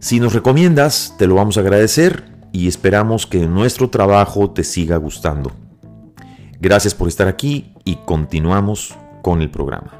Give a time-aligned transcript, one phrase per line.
[0.00, 4.96] Si nos recomiendas, te lo vamos a agradecer y esperamos que nuestro trabajo te siga
[4.96, 5.52] gustando.
[6.58, 9.99] Gracias por estar aquí y continuamos con el programa.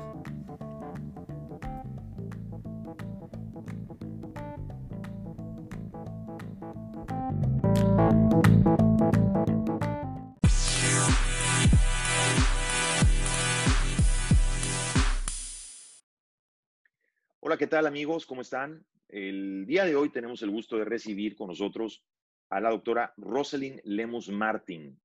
[17.70, 18.26] Tal amigos?
[18.26, 18.84] ¿Cómo están?
[19.08, 22.04] El día de hoy tenemos el gusto de recibir con nosotros
[22.48, 25.00] a la doctora Rosalind Lemus Martin.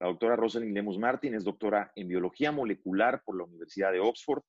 [0.00, 4.42] La doctora Rosalind Lemus Martin es doctora en biología molecular por la Universidad de Oxford.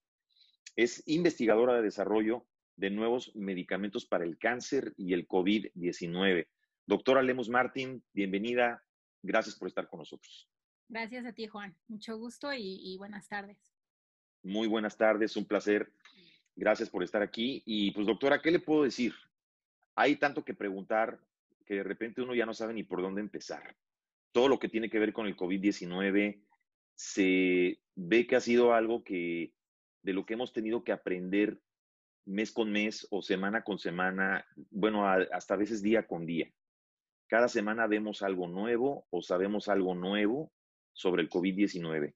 [0.77, 6.47] Es investigadora de desarrollo de nuevos medicamentos para el cáncer y el COVID-19.
[6.85, 8.81] Doctora Lemus Martin, bienvenida.
[9.21, 10.49] Gracias por estar con nosotros.
[10.87, 11.75] Gracias a ti, Juan.
[11.89, 13.57] Mucho gusto y, y buenas tardes.
[14.41, 15.91] Muy buenas tardes, un placer
[16.57, 17.61] Gracias por estar aquí.
[17.65, 19.13] Y pues, doctora, ¿qué le puedo decir?
[19.95, 21.19] Hay tanto que preguntar
[21.65, 23.75] que de repente uno ya no sabe ni por dónde empezar.
[24.31, 26.41] Todo lo que tiene que ver con el COVID-19
[26.95, 29.53] se ve que ha sido algo que
[30.01, 31.61] de lo que hemos tenido que aprender
[32.25, 36.51] mes con mes o semana con semana, bueno, hasta a veces día con día.
[37.27, 40.51] Cada semana vemos algo nuevo o sabemos algo nuevo
[40.93, 42.15] sobre el COVID-19.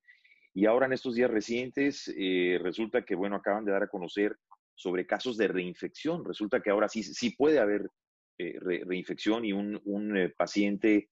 [0.53, 4.37] Y ahora en estos días recientes eh, resulta que, bueno, acaban de dar a conocer
[4.75, 6.25] sobre casos de reinfección.
[6.25, 7.89] Resulta que ahora sí, sí puede haber
[8.37, 11.09] eh, reinfección y un, un eh, paciente,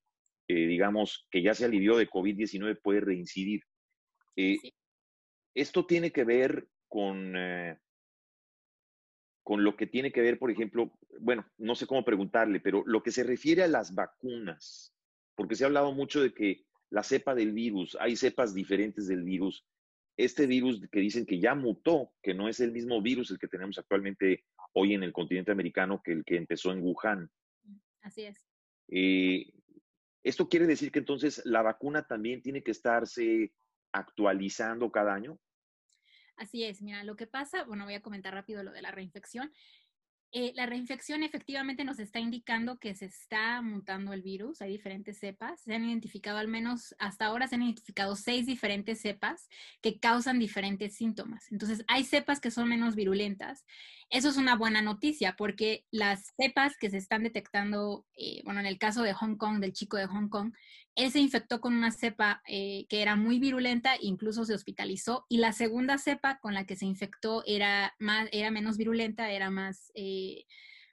[0.48, 3.62] digamos, que ya se alivió de COVID-19 puede reincidir.
[5.54, 7.36] Esto tiene que ver con,
[9.44, 13.04] con lo que tiene que ver, por ejemplo, bueno, no sé cómo preguntarle, pero lo
[13.04, 14.92] que se refiere a las vacunas,
[15.36, 19.24] porque se ha hablado mucho de que la cepa del virus, hay cepas diferentes del
[19.24, 19.66] virus.
[20.18, 23.48] Este virus que dicen que ya mutó, que no es el mismo virus el que
[23.48, 27.30] tenemos actualmente hoy en el continente americano que el que empezó en Wuhan.
[28.02, 28.38] Así es.
[28.90, 29.52] Eh,
[30.24, 33.54] ¿Esto quiere decir que entonces la vacuna también tiene que estarse
[33.94, 35.40] actualizando cada año?
[36.36, 39.52] Así es, mira, lo que pasa, bueno, voy a comentar rápido lo de la reinfección.
[40.32, 44.62] Eh, la reinfección efectivamente nos está indicando que se está mutando el virus.
[44.62, 45.62] Hay diferentes cepas.
[45.62, 49.50] Se han identificado al menos, hasta ahora se han identificado seis diferentes cepas
[49.82, 51.52] que causan diferentes síntomas.
[51.52, 53.66] Entonces, hay cepas que son menos virulentas.
[54.12, 58.68] Eso es una buena noticia porque las cepas que se están detectando, eh, bueno, en
[58.68, 60.54] el caso de Hong Kong, del chico de Hong Kong,
[61.00, 65.38] él se infectó con una cepa eh, que era muy virulenta, incluso se hospitalizó, y
[65.38, 69.94] la segunda cepa con la que se infectó era, más, era menos virulenta, era más,
[69.96, 70.44] eh,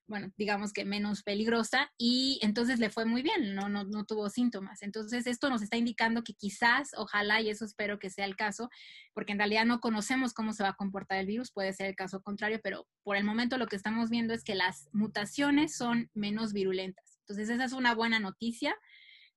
[0.06, 4.30] bueno, digamos que menos peligrosa, y entonces le fue muy bien, no, no, no tuvo
[4.30, 4.82] síntomas.
[4.82, 8.70] Entonces, esto nos está indicando que quizás, ojalá, y eso espero que sea el caso,
[9.12, 11.96] porque en realidad no conocemos cómo se va a comportar el virus, puede ser el
[11.96, 16.10] caso contrario, pero por el momento lo que estamos viendo es que las mutaciones son
[16.14, 17.18] menos virulentas.
[17.22, 18.76] Entonces, esa es una buena noticia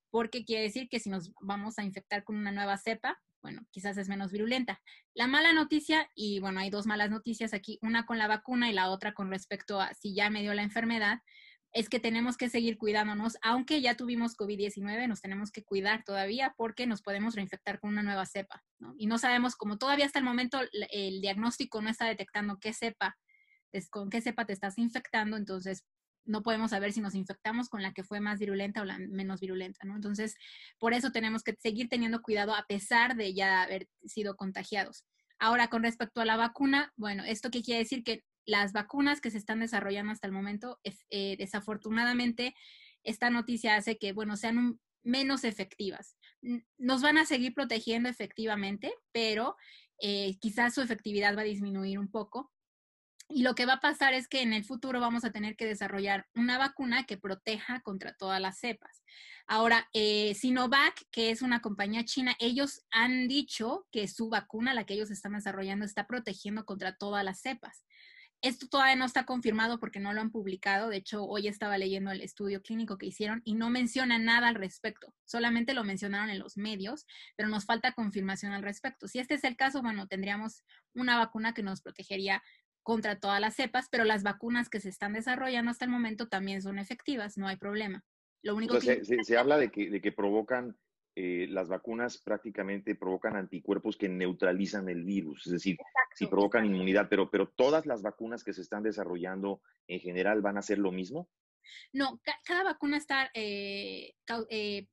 [0.09, 3.97] porque quiere decir que si nos vamos a infectar con una nueva cepa, bueno, quizás
[3.97, 4.81] es menos virulenta.
[5.13, 8.73] La mala noticia, y bueno, hay dos malas noticias aquí, una con la vacuna y
[8.73, 11.19] la otra con respecto a si ya me dio la enfermedad,
[11.71, 16.55] es que tenemos que seguir cuidándonos, aunque ya tuvimos COVID-19, nos tenemos que cuidar todavía
[16.57, 18.63] porque nos podemos reinfectar con una nueva cepa.
[18.97, 20.59] Y no sabemos, como todavía hasta el momento
[20.91, 23.17] el diagnóstico no está detectando qué cepa,
[23.91, 25.85] con qué cepa te estás infectando, entonces
[26.25, 29.39] no podemos saber si nos infectamos con la que fue más virulenta o la menos
[29.39, 29.95] virulenta, ¿no?
[29.95, 30.35] Entonces,
[30.77, 35.05] por eso tenemos que seguir teniendo cuidado a pesar de ya haber sido contagiados.
[35.39, 38.03] Ahora, con respecto a la vacuna, bueno, ¿esto qué quiere decir?
[38.03, 42.55] Que las vacunas que se están desarrollando hasta el momento, eh, desafortunadamente,
[43.03, 46.17] esta noticia hace que, bueno, sean menos efectivas.
[46.77, 49.55] Nos van a seguir protegiendo efectivamente, pero
[50.01, 52.51] eh, quizás su efectividad va a disminuir un poco
[53.31, 55.67] Y lo que va a pasar es que en el futuro vamos a tener que
[55.67, 59.03] desarrollar una vacuna que proteja contra todas las cepas.
[59.45, 64.85] Ahora, eh, Sinovac, que es una compañía china, ellos han dicho que su vacuna, la
[64.85, 67.85] que ellos están desarrollando, está protegiendo contra todas las cepas.
[68.41, 70.89] Esto todavía no está confirmado porque no lo han publicado.
[70.89, 74.55] De hecho, hoy estaba leyendo el estudio clínico que hicieron y no menciona nada al
[74.55, 75.13] respecto.
[75.25, 77.05] Solamente lo mencionaron en los medios,
[77.35, 79.07] pero nos falta confirmación al respecto.
[79.07, 82.41] Si este es el caso, bueno, tendríamos una vacuna que nos protegería
[82.83, 86.61] contra todas las cepas, pero las vacunas que se están desarrollando hasta el momento también
[86.61, 88.03] son efectivas, no hay problema.
[88.41, 89.03] Lo único que...
[89.03, 90.77] se, habla de que, de que provocan,
[91.15, 95.77] eh, las vacunas prácticamente provocan anticuerpos que neutralizan el virus, es decir,
[96.15, 100.57] si provocan inmunidad, pero, pero todas las vacunas que se están desarrollando en general van
[100.57, 101.29] a ser lo mismo.
[101.93, 104.13] No, cada vacuna está eh,
[104.49, 104.87] eh,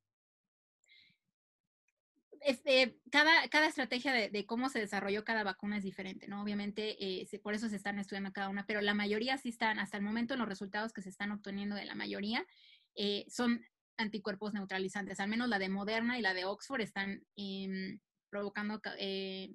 [2.47, 6.41] este, cada, cada estrategia de, cómo se desarrolló cada vacuna es diferente, ¿no?
[6.41, 9.97] Obviamente, eh, por eso se están estudiando cada una, pero la mayoría sí están, hasta
[9.97, 12.47] el momento, los resultados que se están obteniendo de la mayoría
[12.95, 13.67] eh, son
[13.97, 17.99] anticuerpos neutralizantes, al menos la de Moderna y la de Oxford están em,
[18.31, 19.53] provocando, eh,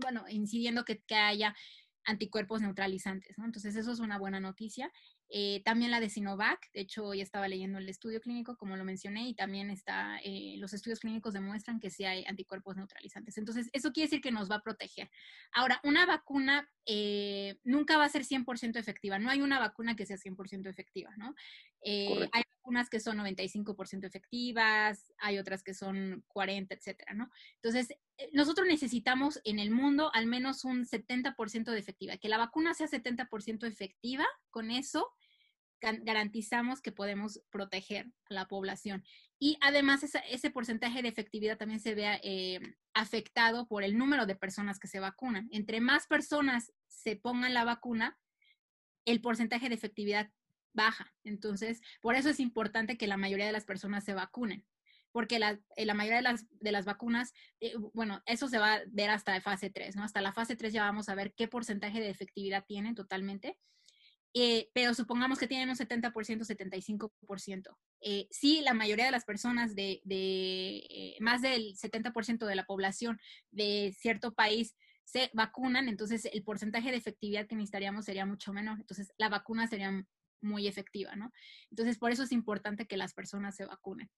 [0.00, 1.54] bueno, incidiendo que, que haya
[2.04, 3.44] anticuerpos neutralizantes, ¿no?
[3.44, 4.90] Entonces, eso es una buena noticia.
[5.34, 8.84] Eh, también la de Sinovac, de hecho hoy estaba leyendo el estudio clínico, como lo
[8.84, 13.38] mencioné, y también está, eh, los estudios clínicos demuestran que sí hay anticuerpos neutralizantes.
[13.38, 15.10] Entonces, eso quiere decir que nos va a proteger.
[15.52, 19.18] Ahora, una vacuna eh, nunca va a ser 100% efectiva.
[19.18, 21.34] No hay una vacuna que sea 100% efectiva, ¿no?
[21.84, 27.28] hay vacunas que son 95% efectivas, hay otras que son 40, etcétera, ¿no?
[27.56, 27.88] Entonces,
[28.32, 32.18] nosotros necesitamos en el mundo al menos un 70% de efectiva.
[32.18, 35.10] Que la vacuna sea 70% efectiva, con eso
[36.02, 39.04] garantizamos que podemos proteger a la población.
[39.38, 42.60] Y además ese porcentaje de efectividad también se vea eh,
[42.94, 45.48] afectado por el número de personas que se vacunan.
[45.50, 48.18] Entre más personas se pongan la vacuna,
[49.04, 50.30] el porcentaje de efectividad
[50.72, 51.12] baja.
[51.24, 54.64] Entonces, por eso es importante que la mayoría de las personas se vacunen.
[55.10, 58.74] Porque la, eh, la mayoría de las, de las vacunas, eh, bueno, eso se va
[58.74, 60.04] a ver hasta la fase 3, ¿no?
[60.04, 63.58] Hasta la fase 3 ya vamos a ver qué porcentaje de efectividad tienen totalmente
[64.34, 67.76] eh, pero supongamos que tienen un 70%, 75%.
[68.00, 73.20] Eh, si la mayoría de las personas de, eh, más del 70% de la población
[73.50, 74.74] de cierto país
[75.04, 78.78] se vacunan, entonces el porcentaje de efectividad que necesitaríamos sería mucho menor.
[78.80, 80.02] Entonces la vacuna sería
[80.40, 81.30] muy efectiva, ¿no?
[81.70, 84.10] Entonces por eso es importante que las personas se vacunen.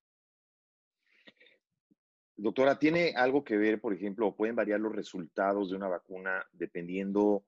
[2.36, 7.44] Doctora, ¿tiene algo que ver, por ejemplo, pueden variar los resultados de una vacuna dependiendo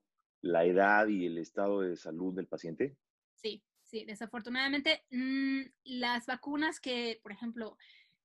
[0.51, 2.95] la edad y el estado de salud del paciente?
[3.35, 7.77] Sí, sí, desafortunadamente mm, las vacunas que, por ejemplo,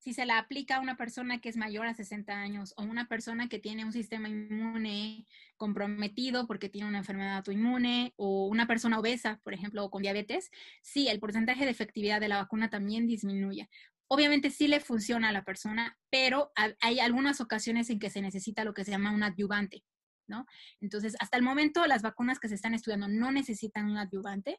[0.02, 3.06] si se la aplica a una persona que es mayor a 60 años o una
[3.06, 8.98] persona que tiene un sistema inmune comprometido porque tiene una enfermedad autoinmune o una persona
[8.98, 10.50] obesa, por ejemplo, o con diabetes,
[10.82, 13.70] sí, el porcentaje de efectividad de la vacuna también disminuye.
[14.08, 18.64] Obviamente sí le funciona a la persona, pero hay algunas ocasiones en que se necesita
[18.64, 19.84] lo que se llama un adyuvante.
[20.80, 24.58] Entonces, hasta el momento, las vacunas que se están estudiando no necesitan un adyuvante.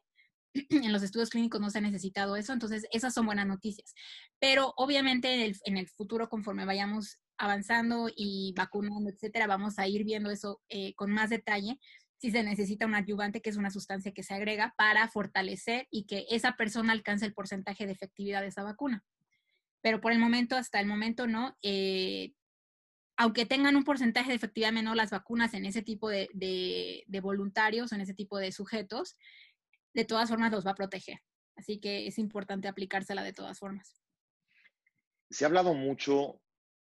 [0.70, 3.92] en los estudios clínicos no se ha necesitado eso, entonces esas son buenas noticias.
[4.38, 10.30] Pero obviamente en el, futuro, conforme vayamos avanzando y vacunando, etcétera, vamos a ir viendo
[10.30, 11.78] eso eh, con más detalle
[12.18, 16.06] si se necesita un adyuvante, que es una sustancia que se agrega para fortalecer y
[16.06, 19.04] que esa persona alcance el porcentaje de efectividad de esa vacuna.
[19.82, 21.54] Pero por el momento, hasta el momento no.
[21.60, 22.32] Eh,
[23.16, 27.94] aunque tengan un porcentaje de efectividad menor las vacunas en ese tipo de, voluntarios o
[27.94, 29.16] en ese tipo de sujetos,
[29.92, 31.18] de todas formas los va a proteger.
[31.56, 34.02] Así que es importante aplicársela de todas formas.
[35.30, 36.40] Se ha hablado mucho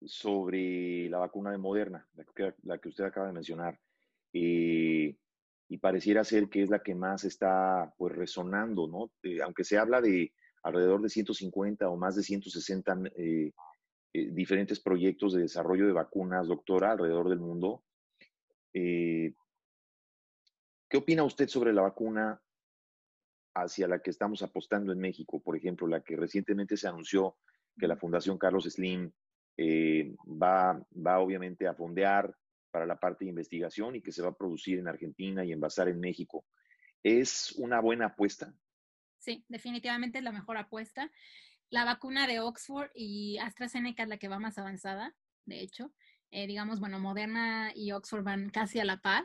[0.05, 2.09] sobre la vacuna de Moderna,
[2.63, 3.79] la que, usted acaba de mencionar,
[4.33, 5.17] eh,
[5.69, 9.11] y pareciera ser que es la que más está pues resonando, ¿no?
[9.23, 13.53] Eh, aunque se habla de alrededor de 150 o más de 160 eh,
[14.13, 17.85] eh, diferentes proyectos de desarrollo de vacunas, doctora, alrededor del mundo.
[18.73, 19.35] Eh,
[20.89, 22.41] ¿Qué opina usted sobre la vacuna
[23.55, 25.43] hacia la que estamos apostando en México?
[25.43, 27.37] Por ejemplo, la que recientemente se anunció
[27.79, 29.11] que la Fundación Carlos Slim
[29.57, 32.35] eh, va, va obviamente a fondear
[32.71, 35.89] para la parte de investigación y que se va a producir en Argentina y envasar
[35.89, 36.45] en México.
[37.03, 38.55] ¿Es una buena apuesta?
[39.19, 41.11] Sí, definitivamente es la mejor apuesta.
[41.71, 45.93] La vacuna de Oxford y AstraZeneca es la que va más avanzada, de hecho.
[46.31, 49.25] Eh, digamos, bueno, Moderna y Oxford van casi a la par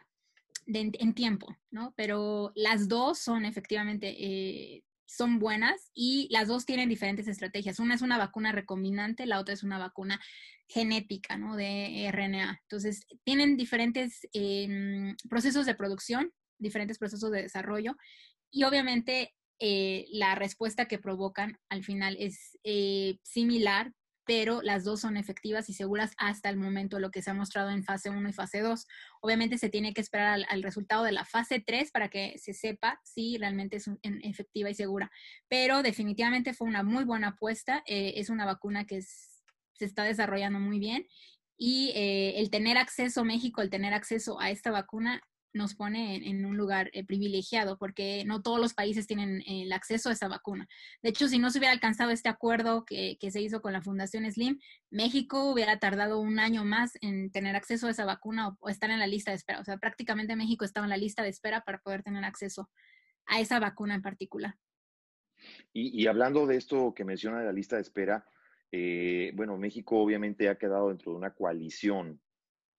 [0.67, 1.93] en tiempo, ¿no?
[1.97, 7.79] Pero las dos son efectivamente, eh, son buenas y las dos tienen diferentes estrategias.
[7.79, 10.21] Una es una vacuna recombinante, la otra es una vacuna
[10.67, 11.57] genética, ¿no?
[11.57, 12.59] De RNA.
[12.61, 17.97] Entonces, tienen diferentes em, procesos de producción, diferentes procesos de desarrollo
[18.51, 19.33] y obviamente
[19.63, 23.93] eh, la respuesta que provocan al final es eh, similar,
[24.25, 27.69] pero las dos son efectivas y seguras hasta el momento, lo que se ha mostrado
[27.69, 28.87] en fase 1 y fase 2.
[29.21, 32.99] Obviamente se tiene que esperar al, resultado de la fase 3 para que se sepa
[33.03, 35.11] si realmente es efectiva y segura,
[35.47, 40.59] pero definitivamente fue una muy buena apuesta, eh, es una vacuna que se está desarrollando
[40.59, 41.05] muy bien
[41.55, 45.21] y el tener acceso, México, el tener acceso a esta vacuna
[45.53, 50.09] nos pone en, un lugar eh, privilegiado porque no todos los países tienen el acceso
[50.09, 50.67] a esa vacuna.
[51.01, 54.29] De hecho, si no se hubiera alcanzado este acuerdo que, se hizo con la Fundación
[54.31, 58.89] Slim, México hubiera tardado un año más en tener acceso a esa vacuna o, estar
[58.89, 59.59] en la lista de espera.
[59.59, 62.69] O sea, prácticamente México estaba en la lista de espera para poder tener acceso
[63.25, 64.55] a esa vacuna en particular.
[65.73, 68.25] Y, hablando de esto que menciona de la lista de espera,
[68.71, 72.21] eh, bueno, México obviamente ha quedado dentro de una coalición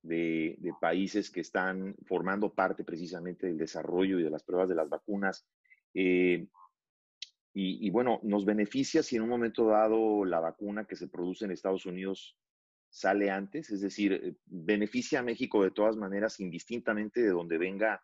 [0.03, 4.89] de, países que están formando parte precisamente del desarrollo y de las pruebas de las
[4.89, 5.47] vacunas.
[5.95, 6.47] Eh,
[7.55, 11.51] y, bueno, nos beneficia si en un momento dado la vacuna que se produce en
[11.51, 12.39] Estados Unidos
[12.89, 18.03] sale antes, es decir, eh, beneficia a México de todas maneras, indistintamente de donde venga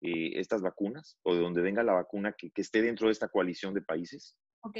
[0.00, 3.28] eh, estas vacunas o de donde venga la vacuna que, que, esté dentro de esta
[3.28, 4.36] coalición de países.
[4.60, 4.78] Ok,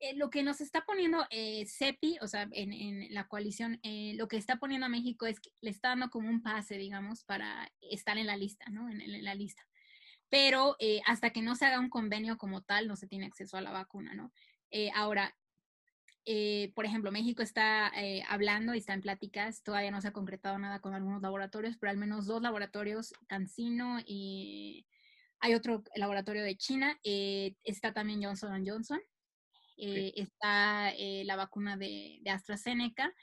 [0.00, 4.28] eh, lo que nos está poniendo eh, CEPI, o sea, en, la coalición, eh, lo
[4.28, 7.72] que está poniendo a México es que le está dando como un pase, digamos, para
[7.80, 8.88] estar en la lista, ¿no?
[8.88, 9.66] En, la lista.
[10.28, 10.76] Pero
[11.06, 13.72] hasta que no se haga un convenio como tal, no se tiene acceso a la
[13.72, 14.30] vacuna, ¿no?
[14.94, 15.34] ahora,
[16.74, 17.90] por ejemplo, México está
[18.28, 21.90] hablando y está en pláticas, todavía no se ha concretado nada con algunos laboratorios, pero
[21.90, 24.86] al menos dos laboratorios, Cancino y
[25.40, 29.00] hay otro laboratorio de China, está también Johnson Johnson,
[29.78, 33.14] eh, está eh, la vacuna de, AstraZeneca,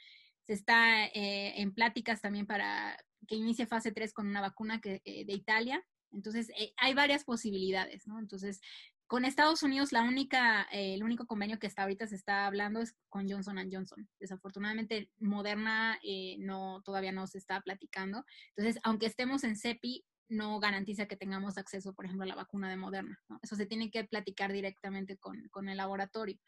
[0.44, 2.98] se está eh, en pláticas también para
[3.28, 5.84] que inicie fase 3 con una vacuna que, de Italia.
[6.12, 8.06] Entonces, hay varias posibilidades.
[8.08, 8.62] Entonces,
[9.08, 12.96] con Estados Unidos, la única, el único convenio que hasta ahorita se está hablando es
[13.10, 14.08] con Johnson Johnson.
[14.20, 16.00] Desafortunadamente, Moderna
[16.38, 18.24] no, todavía no se está platicando.
[18.56, 22.70] Entonces, aunque estemos en CEPI, no garantiza que tengamos acceso, por ejemplo, a la vacuna
[22.70, 23.20] de Moderna.
[23.42, 26.40] Eso se tiene que platicar directamente con, el laboratorio.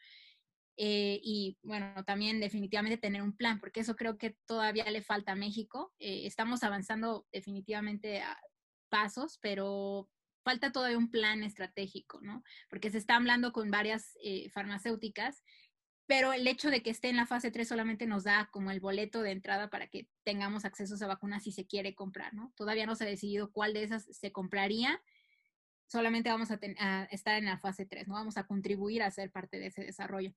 [0.76, 5.32] Eh, y bueno, también definitivamente tener un plan, porque eso creo que todavía le falta
[5.32, 5.92] a México.
[5.98, 8.38] Eh, estamos avanzando definitivamente a
[8.88, 10.08] pasos, pero
[10.44, 12.42] falta todavía un plan estratégico, ¿no?
[12.70, 15.42] Porque se está hablando con varias eh, farmacéuticas
[16.08, 18.80] pero el hecho de que esté en la fase 3 solamente nos da como el
[18.80, 22.50] boleto de entrada para que tengamos acceso a esa vacuna si se quiere comprar, ¿no?
[22.56, 25.02] Todavía no se ha decidido cuál de esas se compraría,
[25.86, 26.58] solamente vamos a,
[27.10, 28.14] estar en la fase 3, ¿no?
[28.14, 30.32] Vamos a contribuir a ser parte de ese desarrollo.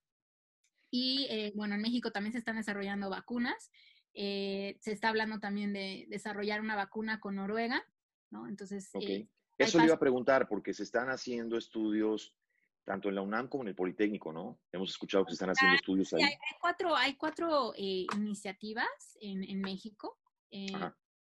[0.89, 3.71] Y eh, bueno, en México también se están desarrollando vacunas.
[4.13, 7.81] Eh, se está hablando también de desarrollar una vacuna con Noruega,
[8.29, 8.47] ¿no?
[8.49, 8.89] Entonces...
[8.95, 9.25] Eh,
[9.57, 12.35] Eso le iba a preguntar, porque se están haciendo estudios
[12.83, 14.59] tanto en la UNAM como en el Politécnico, ¿no?
[14.71, 16.23] Hemos escuchado que se están haciendo estudios ahí.
[16.23, 20.17] hay, cuatro, hay cuatro eh, iniciativas en, México.
[20.49, 20.67] Eh,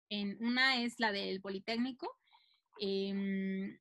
[0.09, 2.17] en, una es la del Politécnico
[2.79, 3.77] em,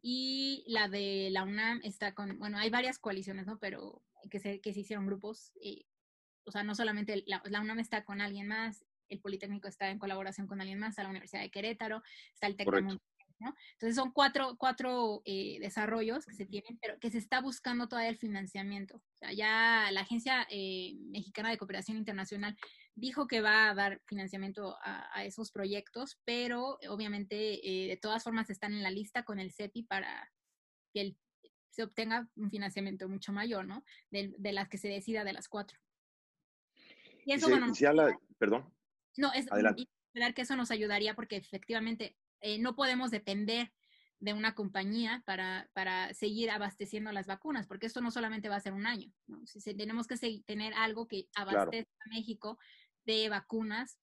[0.00, 3.58] y la de la UNAM está con, bueno, hay varias coaliciones, ¿no?
[3.58, 5.84] Pero que se, que se hicieron grupos, eh,
[6.44, 10.46] o sea, no solamente la, UNAM está con alguien más, el Politécnico está en colaboración
[10.46, 12.56] con alguien más, está la Universidad de Querétaro, está el
[13.40, 18.10] Entonces son cuatro, cuatro eh, desarrollos que se tienen, pero que se está buscando todavía
[18.10, 18.96] el financiamiento.
[18.96, 22.56] O sea, ya la Agencia eh, Mexicana de Cooperación Internacional
[22.94, 28.50] dijo que va a dar financiamiento a, esos proyectos, pero obviamente eh, de todas formas
[28.50, 30.32] están en la lista con el CEPI para
[30.92, 31.16] que
[31.70, 33.84] se obtenga un financiamiento mucho mayor, ¿no?
[34.10, 35.78] De, las que se decida de las cuatro.
[37.24, 37.72] Y eso, bueno,
[38.38, 38.72] perdón.
[39.16, 39.46] No, es
[40.34, 43.72] que eso nos ayudaría porque efectivamente eh, no podemos depender
[44.20, 48.60] de una compañía para, para, seguir abasteciendo las vacunas, porque esto no solamente va a
[48.60, 49.46] ser un año, ¿no?
[49.46, 52.58] Si, tenemos que tener algo que abastezca a México
[53.04, 53.98] de vacunas.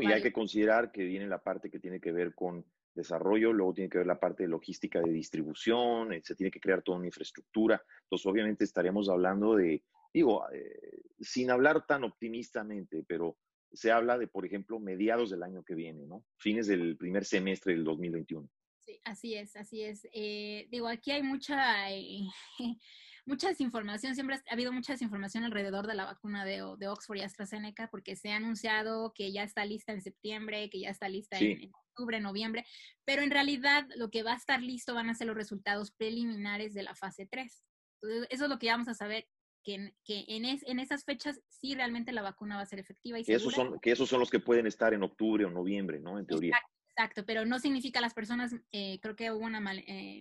[0.00, 3.74] y hay que considerar que viene la parte que tiene que ver con desarrollo, luego
[3.74, 6.98] tiene que ver la parte de logística de distribución, eh, se tiene que crear toda
[6.98, 7.82] una infraestructura.
[8.02, 13.38] Entonces, obviamente estaríamos hablando de, digo, eh, sin hablar tan optimistamente, pero
[13.72, 16.24] se habla de, por ejemplo, mediados del año que viene, ¿no?
[16.38, 18.48] Fines del primer semestre del 2021.
[18.80, 20.06] Sí, así es, así es.
[20.12, 22.26] Eh, digo, aquí hay mucha, eh,
[23.26, 27.22] mucha desinformación, siempre ha habido mucha desinformación alrededor de la vacuna de, de, Oxford y
[27.22, 31.38] AstraZeneca, porque se ha anunciado que ya está lista en septiembre, que ya está lista
[31.38, 32.64] en, octubre, noviembre,
[33.04, 36.74] pero en realidad lo que va a estar listo van a ser los resultados preliminares
[36.74, 37.64] de la fase 3.
[38.00, 39.28] Entonces, eso es lo que vamos a saber
[39.62, 43.18] que, en, que en, en, esas fechas sí realmente la vacuna va a ser efectiva
[43.18, 43.40] y segura.
[43.40, 46.18] Esos son, que esos son los que pueden estar en octubre o noviembre, ¿no?
[46.18, 46.58] En teoría.
[46.96, 50.20] Exacto, pero no significa las personas, eh, creo que hubo una mal, eh,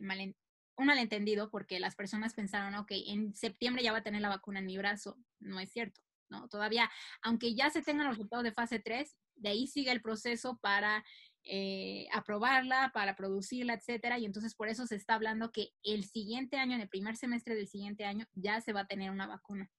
[0.77, 4.60] un malentendido porque las personas pensaron, ok, en septiembre ya va a tener la vacuna
[4.60, 5.17] en mi brazo.
[5.39, 6.48] No es cierto, ¿no?
[6.48, 6.89] Todavía,
[7.21, 11.03] aunque ya se tengan los resultados de fase 3, de ahí sigue el proceso para
[11.43, 14.19] eh, aprobarla, para producirla, etcétera.
[14.19, 17.55] Y entonces por eso se está hablando que el siguiente año, en el primer semestre
[17.55, 19.69] del siguiente año, ya se va a tener una vacuna.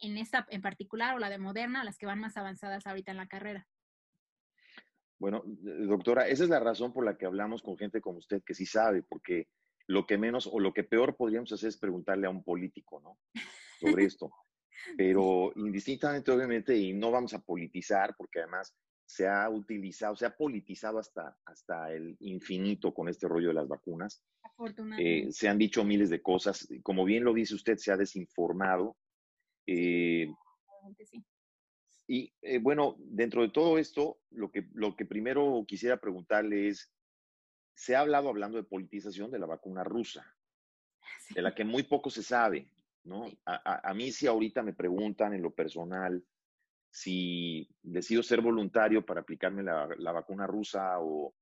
[0.00, 3.18] En esta en particular, o la de Moderna, las que van más avanzadas ahorita en
[3.18, 3.68] la carrera.
[5.18, 8.54] Bueno, doctora, esa es la razón por la que hablamos con gente como usted que
[8.54, 9.46] sí sabe, porque
[9.86, 13.18] lo que menos o lo que peor podríamos hacer es preguntarle a un político, ¿no?
[13.78, 14.32] Sobre esto.
[14.96, 18.74] Pero indistintamente, obviamente, y no vamos a politizar, porque además
[19.12, 23.68] se ha utilizado, se ha politizado hasta, hasta el infinito con este rollo de las
[23.68, 24.24] vacunas.
[24.98, 26.66] Eh, se han dicho miles de cosas.
[26.82, 28.96] Como bien lo dice usted, se ha desinformado.
[29.66, 30.32] Eh,
[32.08, 36.90] y eh, bueno, dentro de todo esto, lo que, lo que primero quisiera preguntarle es,
[37.74, 40.24] se ha hablado hablando de politización de la vacuna rusa,
[41.34, 42.66] de la que muy poco se sabe,
[43.04, 43.26] ¿no?
[43.44, 46.24] A, a, mí si ahorita me preguntan en lo personal
[46.92, 51.34] si decido ser voluntario para aplicarme la, vacuna rusa o,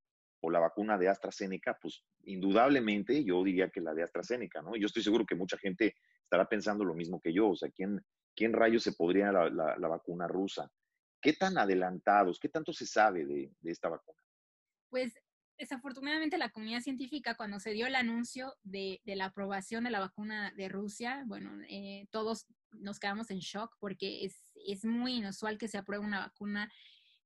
[0.43, 4.77] la vacuna de AstraZeneca, pues indudablemente yo diría que la de AstraZeneca, ¿no?
[4.77, 8.01] Yo estoy seguro que mucha gente estará pensando lo mismo que yo, o sea, ¿quién,
[8.35, 10.71] quién rayos se podría la vacuna rusa?
[11.21, 14.23] ¿Qué tan adelantados, qué tanto se sabe de, de esta vacuna?
[14.89, 15.13] Pues
[15.61, 20.53] desafortunadamente la comunidad científica, cuando se dio el anuncio de, la aprobación de la vacuna
[20.57, 25.69] de Rusia, bueno, eh, todos nos quedamos en shock porque es, es muy inusual que
[25.69, 26.73] se apruebe una vacuna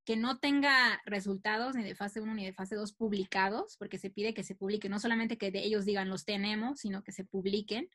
[0.04, 4.10] que no tenga resultados ni de fase 1 ni de fase 2 publicados, porque se
[4.10, 7.24] pide que se publique, no solamente que de ellos digan los tenemos, sino que se
[7.24, 7.88] publiquen.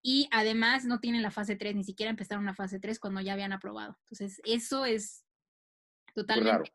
[0.00, 3.34] Y además no tienen la fase 3, ni siquiera empezaron una fase 3 cuando ya
[3.34, 3.98] habían aprobado.
[4.04, 5.24] Entonces, eso es
[6.14, 6.72] totalmente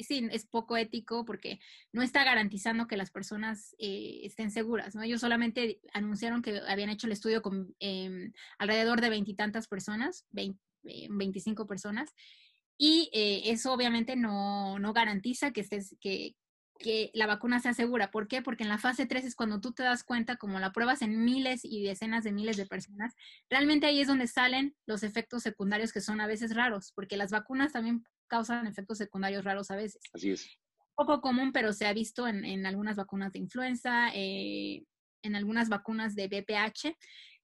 [0.00, 1.58] sí, es poco ético porque
[1.92, 5.02] no está garantizando que las personas eh, estén seguras, ¿no?
[5.02, 11.62] Ellos solamente anunciaron que habían hecho el estudio con em, alrededor de veintitantas personas, 25
[11.62, 12.14] eh, personas,
[12.78, 15.64] y eh, eso obviamente no, no garantiza que,
[16.78, 18.10] que la vacuna sea segura.
[18.10, 18.42] ¿Por qué?
[18.42, 21.24] Porque en la fase 3 es cuando tú te das cuenta, como la pruebas en
[21.24, 23.14] miles y decenas de miles de personas,
[23.48, 27.30] realmente ahí es donde salen los efectos secundarios que son a veces raros, porque las
[27.30, 30.00] vacunas también causan efectos secundarios raros a veces.
[30.12, 30.48] Así es.
[30.94, 34.84] Poco común, pero se ha visto en, en algunas vacunas de influenza, eh,
[35.22, 36.96] en algunas vacunas de BPH,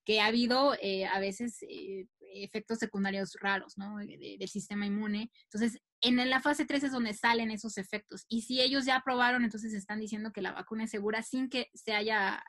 [0.05, 3.97] que ha habido eh, a veces eh, efectos secundarios raros, ¿no?
[3.97, 5.31] del sistema inmune.
[5.45, 8.25] Entonces, en la fase 3 es donde salen esos efectos.
[8.27, 11.69] Y si ellos ya aprobaron, entonces están diciendo que la vacuna es segura sin que
[11.73, 12.43] se haya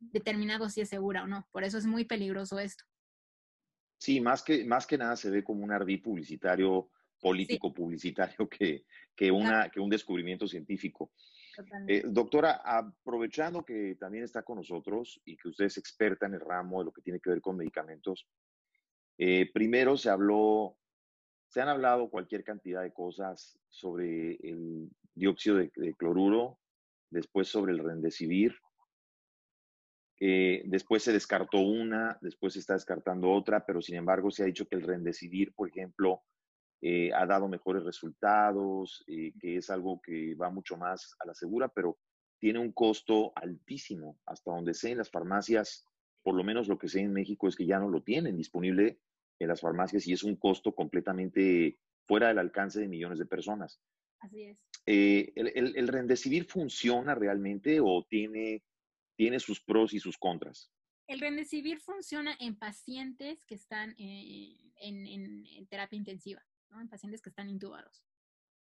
[0.00, 1.46] determinado si es segura o no.
[1.52, 2.84] Por eso es muy peligroso esto.
[3.98, 8.84] Sí, más que, más que nada se ve como un ardí publicitario político publicitario que,
[9.14, 11.12] que, una, que un descubrimiento científico.
[11.88, 16.40] Eh, doctora, aprovechando que también está con nosotros y que usted es experta en el
[16.40, 18.28] ramo de lo que tiene que ver con medicamentos,
[19.18, 20.76] eh, primero se habló,
[21.48, 26.60] se han hablado cualquier cantidad de cosas sobre el dióxido de, cloruro,
[27.10, 28.54] después sobre el rendecibir,
[30.20, 34.46] eh, después se descartó una, después se está descartando otra, pero sin embargo se ha
[34.46, 36.22] dicho que el rendecibir, por ejemplo,
[36.80, 41.34] eh, ha dado mejores resultados, eh, que es algo que va mucho más a la
[41.34, 41.98] segura, pero
[42.38, 44.20] tiene un costo altísimo.
[44.26, 45.84] Hasta donde sé en las farmacias,
[46.22, 49.00] por lo menos lo que sé en México es que ya no lo tienen disponible
[49.40, 53.80] en las farmacias y es un costo completamente fuera del alcance de millones de personas.
[54.20, 54.58] Así es.
[54.86, 58.62] Eh, el, el, Rendecibir funciona realmente o tiene,
[59.16, 60.70] tiene sus pros y sus contras?
[61.08, 68.02] El Rendecibir funciona en pacientes que están en terapia intensiva en pacientes que están intubados,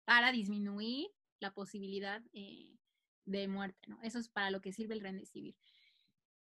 [0.05, 2.76] para disminuir la posibilidad eh,
[3.24, 3.81] de muerte.
[3.88, 4.00] ¿no?
[4.03, 5.57] Eso es para lo que sirve el Remdesivir.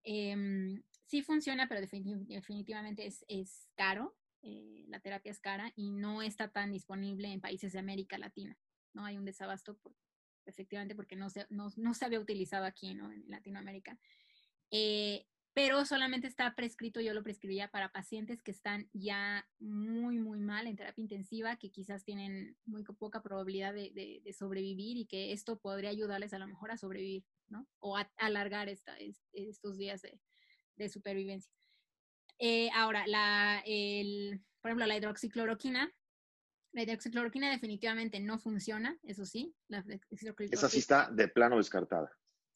[0.05, 4.17] Eh, sí funciona, pero definitivamente es, es caro.
[4.43, 8.59] Eh, la terapia es cara y no está tan disponible en países de América Latina.
[8.93, 9.05] ¿no?
[9.05, 9.79] Hay un desabasto,
[10.45, 13.11] efectivamente, porque no se, no, no se había utilizado aquí ¿no?
[13.11, 13.99] en Latinoamérica.
[14.71, 20.41] Eh, pero solamente está prescrito, yo lo prescribía para pacientes que están ya muy, muy
[20.41, 25.61] mal en terapia intensiva, que quizás tienen muy poca probabilidad de, sobrevivir y que esto
[25.61, 27.69] podría ayudarles a lo mejor a sobrevivir, ¿no?
[27.79, 28.97] O a, alargar esta,
[29.33, 31.53] estos días de, supervivencia.
[32.41, 35.95] Eh, ahora, la, el, por ejemplo, la hidroxicloroquina,
[36.73, 39.55] la hidroxicloroquina definitivamente no funciona, eso sí.
[39.69, 39.85] La
[40.51, 42.11] Esa sí está de plano descartada.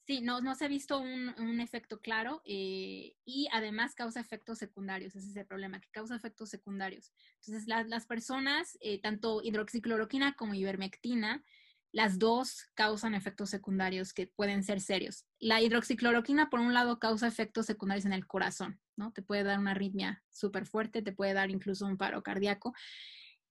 [0.08, 5.14] Sí, no, no se ha visto un, efecto claro eh, y además causa efectos secundarios,
[5.14, 7.12] ese es el problema, que causa efectos secundarios.
[7.44, 11.44] Entonces, las personas, eh, tanto hidroxicloroquina como ivermectina,
[11.92, 15.26] las dos causan efectos secundarios que pueden ser serios.
[15.40, 19.12] La hidroxicloroquina, por un lado, causa efectos secundarios en el corazón, ¿no?
[19.12, 22.72] Te puede dar una arritmia súper fuerte, te puede dar incluso un paro cardíaco.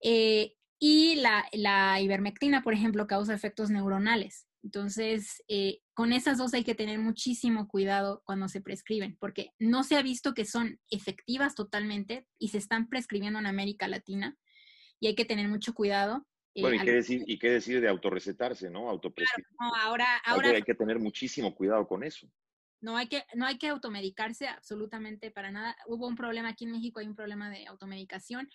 [0.02, 4.47] Eh, y la, la, ivermectina, por ejemplo, causa efectos neuronales.
[4.64, 9.84] Entonces, eh, con esas dos hay que tener muchísimo cuidado cuando se prescriben, porque no
[9.84, 14.38] se ha visto que son efectivas totalmente y se están prescribiendo en América Latina
[15.00, 16.26] y hay que tener mucho cuidado
[16.58, 18.90] eh, bueno, ¿y qué, decir, ¿y qué decir de autorrecetarse, no?
[18.90, 19.46] Autoprescribir.
[19.60, 22.28] no, ahora, ahora hay que tener muchísimo cuidado con eso.
[22.82, 25.76] No hay, que, no hay que automedicarse absolutamente para nada.
[25.86, 28.50] Hubo un problema aquí en México, hay un problema de automedicación.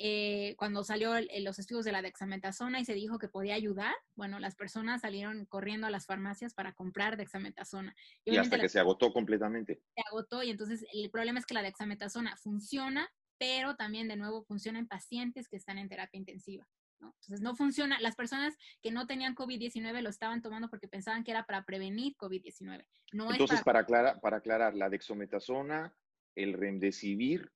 [0.00, 4.38] Eh, cuando salió los estudios de la dexametasona y se dijo que podía ayudar, bueno,
[4.38, 7.94] las personas salieron corriendo a las farmacias para comprar dexametasona.
[8.24, 9.82] Y, hasta que se agotó completamente.
[9.94, 14.44] Se agotó y entonces el problema es que la dexametasona funciona, pero también de nuevo
[14.44, 16.68] funciona en pacientes que están en terapia intensiva.
[17.00, 17.98] Entonces no funciona.
[18.00, 22.16] Las personas que no tenían COVID-19 lo estaban tomando porque pensaban que era para prevenir
[22.16, 22.84] COVID-19.
[23.12, 23.80] No Entonces, para...
[23.80, 25.94] aclarar, para aclarar, la dexometasona,
[26.34, 27.52] el remdesivir,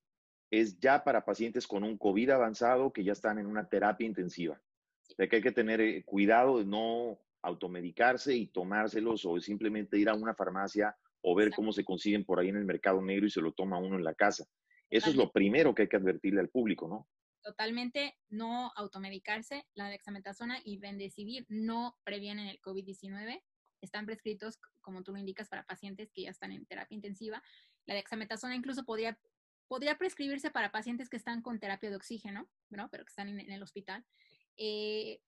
[0.52, 4.60] es ya para pacientes con un COVID avanzado que ya están en una terapia intensiva.
[5.10, 9.98] O sea que hay que tener eh, cuidado de no automedicarse y tomárselos o simplemente
[9.98, 13.26] ir a una farmacia o ver cómo se consiguen por ahí en el mercado negro
[13.26, 14.44] y se lo toma uno en la casa.
[14.88, 17.08] Eso es lo primero que hay que advertirle al público, ¿no?
[17.42, 19.66] totalmente no automedicarse.
[19.74, 23.42] La dexametasona y remdesivir no previenen el COVID-19.
[23.82, 27.42] Están prescritos, como tú lo indicas, para pacientes que ya están en terapia intensiva.
[27.84, 29.18] La dexametasona incluso podría,
[29.72, 32.90] podría prescribirse para pacientes que están con terapia de oxígeno, ¿no?
[32.90, 34.04] pero que están en, el hospital.
[34.58, 35.22] Eh,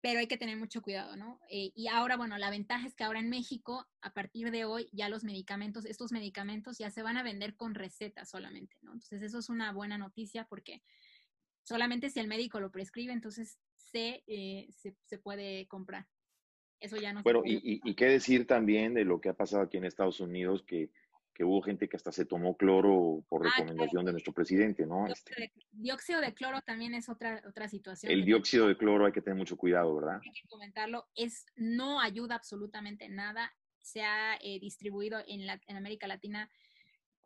[0.00, 1.38] pero hay que tener mucho cuidado, ¿no?
[1.50, 4.88] Eh, y ahora, bueno, la ventaja es que ahora en México, a partir de hoy,
[4.92, 8.94] ya los medicamentos, estos medicamentos ya se van a vender con receta solamente, ¿no?
[8.94, 10.82] Entonces, eso es una buena noticia porque
[11.62, 16.06] solamente si el médico lo prescribe, entonces se, eh, se, puede comprar.
[16.80, 19.76] Eso ya no Bueno, y, y, qué decir también de lo que ha pasado aquí
[19.76, 20.90] en Estados Unidos, que,
[21.34, 25.06] que hubo gente que hasta se tomó cloro por ah, recomendación de nuestro presidente, ¿no?
[25.06, 28.12] Dióxido, este de, dióxido de cloro también es otra, otra situación.
[28.12, 30.20] El dióxido de cloro hay que tener mucho cuidado, ¿verdad?
[30.24, 33.52] Hay que comentarlo, es, no ayuda absolutamente nada.
[33.80, 36.50] Se ha eh, distribuido en, la, en América Latina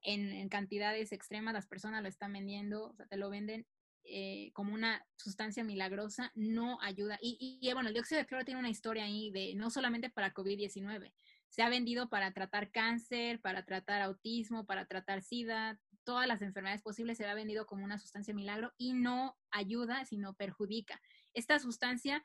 [0.03, 3.67] en, en, cantidades extremas, las personas lo están vendiendo, o sea, te lo venden
[4.09, 7.19] eh, como una sustancia milagrosa, no ayuda.
[7.21, 10.33] Y, y, bueno, el dióxido de cloro tiene una historia ahí de no solamente para
[10.33, 11.13] COVID-19,
[11.49, 16.83] se ha vendido para tratar cáncer, para tratar autismo, para tratar SIDA, todas las enfermedades
[16.83, 21.01] posibles se ha vendido como una sustancia milagro y no ayuda, sino perjudica.
[21.35, 22.25] Esta sustancia,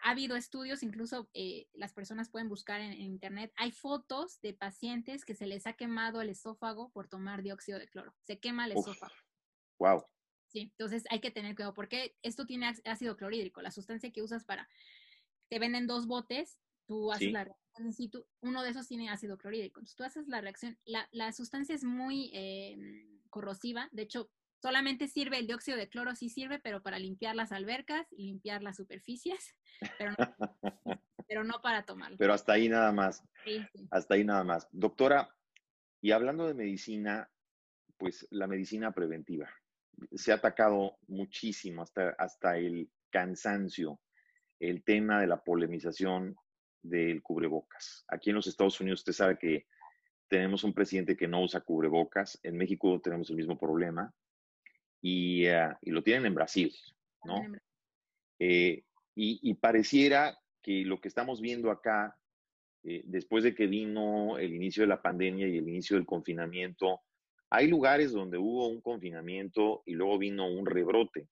[0.00, 5.24] ha habido estudios, incluso eh, las personas pueden buscar en, internet, hay fotos de pacientes
[5.24, 8.14] que se les ha quemado el esófago por tomar dióxido de cloro.
[8.22, 9.14] Se quema el esófago.
[9.78, 10.04] Wow.
[10.48, 14.44] Sí, entonces hay que tener cuidado porque esto tiene ácido clorhídrico, la sustancia que usas
[14.44, 14.68] para,
[15.48, 19.96] te venden dos botes, tú haces la reacción, uno de esos tiene ácido clorhídrico, entonces
[19.96, 22.76] tú haces la reacción, la, la sustancia es muy eh,
[23.30, 27.52] corrosiva, de hecho solamente sirve el dióxido de cloro, sí sirve, pero para limpiar las
[27.52, 29.54] albercas y limpiar las superficies,
[29.98, 32.16] pero no, pero no para tomarlo.
[32.16, 33.22] Pero hasta ahí nada más.
[33.44, 33.86] Sí, sí.
[33.90, 34.68] Hasta ahí nada más.
[34.72, 35.28] Doctora,
[36.00, 37.30] y hablando de medicina,
[37.98, 39.50] pues la medicina preventiva
[40.14, 44.00] se ha atacado muchísimo hasta, hasta el cansancio
[44.60, 46.36] el tema de la polemización
[46.84, 48.04] del cubrebocas.
[48.08, 49.66] Aquí en los Estados Unidos usted sabe que
[50.28, 52.38] tenemos un presidente que no usa cubrebocas.
[52.42, 54.12] En México tenemos el mismo problema
[55.00, 56.74] y, eh, lo tienen en Brasil,
[57.24, 57.42] ¿no?
[58.38, 58.84] Eh,
[59.16, 62.16] y, pareciera que lo que estamos viendo acá,
[62.82, 67.00] eh, después de que vino el inicio de la pandemia y el inicio del confinamiento,
[67.48, 71.28] hay lugares donde hubo un confinamiento y luego vino un rebrote,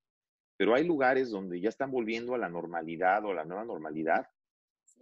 [0.57, 4.27] pero hay lugares donde ya están volviendo a la normalidad o a la nueva normalidad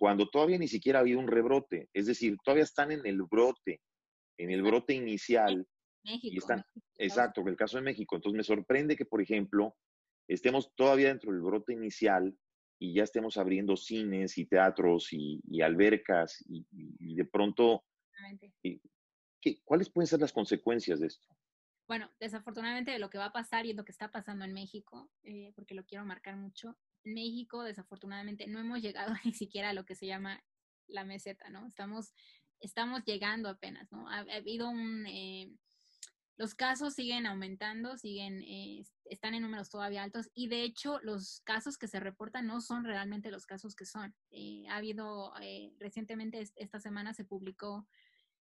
[0.00, 1.90] cuando todavía ni siquiera ha habido un rebrote.
[1.92, 3.82] Es decir, todavía están en el brote,
[4.38, 5.68] en el brote inicial.
[6.02, 6.34] México.
[6.34, 6.64] Y están,
[6.96, 8.16] exacto, en el caso de México.
[8.16, 9.76] Entonces me sorprende que, por ejemplo,
[10.26, 12.34] estemos todavía dentro del brote inicial
[12.78, 16.64] y ya estemos abriendo cines y teatros y, albercas y,
[17.14, 17.84] de pronto
[19.64, 21.28] ¿cuáles pueden ser las consecuencias de esto?
[21.86, 25.52] Bueno, desafortunadamente lo que va a pasar y lo que está pasando en México, eh,
[25.54, 29.94] porque lo quiero marcar mucho, México desafortunadamente no hemos llegado ni siquiera a lo que
[29.94, 30.42] se llama
[30.86, 31.66] la meseta, ¿no?
[31.66, 32.14] Estamos,
[32.60, 34.08] estamos llegando apenas, ¿no?
[34.08, 35.06] Ha, habido un...
[35.06, 35.50] Eh,
[36.36, 41.42] los casos siguen aumentando, siguen, eh, están en números todavía altos y de hecho los
[41.44, 44.14] casos que se reportan no son realmente los casos que son.
[44.70, 45.34] ha habido,
[45.78, 47.86] recientemente esta semana se publicó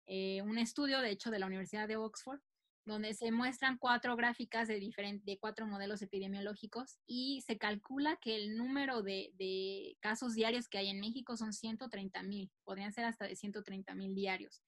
[0.06, 2.40] eh, un estudio, de hecho, de la Universidad de Oxford,
[2.84, 8.34] donde se muestran cuatro gráficas de, diferentes, de cuatro modelos epidemiológicos y se calcula que
[8.36, 13.04] el número de, de casos diarios que hay en México son 130 mil, podrían ser
[13.04, 14.62] hasta de 130 mil diarios.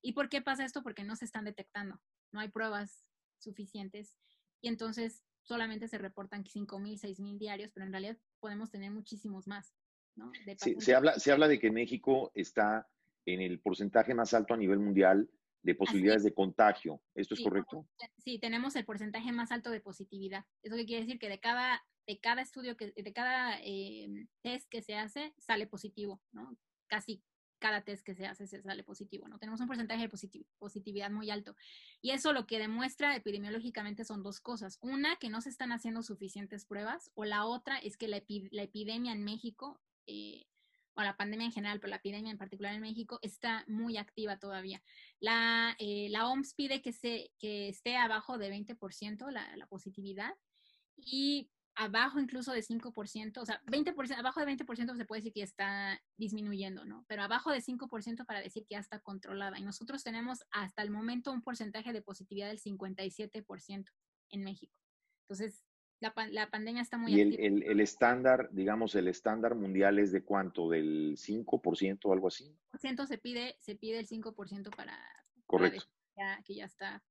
[0.00, 0.82] ¿Y por qué pasa esto?
[0.82, 2.00] Porque no se están detectando,
[2.32, 3.04] no hay pruebas
[3.38, 4.16] suficientes
[4.60, 8.90] y entonces solamente se reportan 5 mil, 6 mil diarios, pero en realidad podemos tener
[8.90, 9.74] muchísimos más.
[10.16, 10.32] ¿no?
[10.56, 12.88] Sí, se, habla, se habla de que México está
[13.24, 15.30] en el porcentaje más alto a nivel mundial
[15.62, 17.00] de posibilidades de contagio.
[17.14, 17.86] ¿Esto es correcto?
[18.18, 20.44] Sí, tenemos el porcentaje más alto de positividad.
[20.62, 24.68] Eso qué quiere decir que de cada, de cada estudio, que, de cada eh, test
[24.68, 26.56] que se hace, sale positivo, ¿no?
[26.86, 27.22] Casi
[27.58, 29.38] cada test que se hace se sale positivo, ¿no?
[29.38, 31.56] Tenemos un porcentaje de positividad muy alto.
[32.00, 34.78] Y eso lo que demuestra epidemiológicamente son dos cosas.
[34.80, 39.12] Una, que no se están haciendo suficientes pruebas, o la otra es que la, epidemia
[39.12, 40.46] en México eh,
[40.98, 44.38] o la pandemia en general, pero la epidemia en particular en México, está muy activa
[44.38, 44.82] todavía.
[45.20, 50.34] La, eh, la OMS pide que, se, que esté abajo de 20% la, la positividad
[50.96, 55.42] y abajo incluso de 5%, o sea, 20%, abajo de 20% se puede decir que
[55.42, 57.04] está disminuyendo, ¿no?
[57.06, 59.56] Pero abajo de 5% para decir que ya está controlada.
[59.60, 63.84] Y nosotros tenemos hasta el momento un porcentaje de positividad del 57%
[64.30, 64.74] en México.
[65.22, 65.62] Entonces,
[66.00, 70.22] la, la, pandemia está muy ¿Y el, el, estándar, digamos, el estándar mundial es de
[70.22, 70.68] cuánto?
[70.68, 72.56] ¿Del 5% o algo así?
[72.80, 74.96] se pide, se pide el 5% para,
[75.46, 75.84] Correcto.
[76.44, 77.02] que ya está,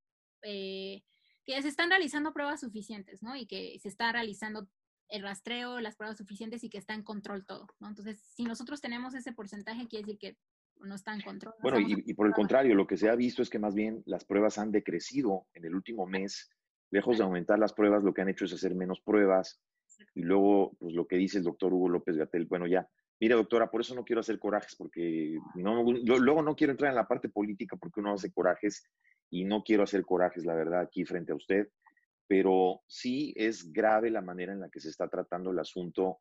[0.42, 1.02] eh,
[1.44, 3.36] que se están realizando pruebas suficientes, ¿no?
[3.36, 4.68] Y que se está realizando
[5.08, 7.88] el rastreo, las pruebas suficientes y que está en control todo, ¿no?
[7.88, 10.36] Entonces, si nosotros tenemos ese porcentaje, quiere decir que
[10.80, 11.54] no está en control.
[11.60, 14.02] bueno, y, y, por el contrario, lo que se ha visto es que más bien
[14.06, 16.50] las pruebas han decrecido en el último mes
[16.90, 19.60] lejos de aumentar las pruebas, lo que han hecho es hacer menos pruebas.
[20.14, 22.88] Y luego, pues lo que dice el doctor Hugo López Gatel, bueno, ya,
[23.20, 26.96] mire doctora, por eso no quiero hacer corajes, porque no, luego no quiero entrar en
[26.96, 28.84] la parte política porque uno hace corajes
[29.30, 31.68] y no quiero hacer corajes, la verdad, aquí frente a usted,
[32.26, 36.20] pero sí es grave la manera en la que se está tratando el asunto,